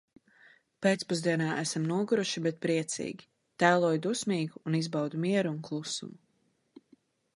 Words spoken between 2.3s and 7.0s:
bet priecīgi. Tēloju dusmīgu un izbaudu mieru un klusumu.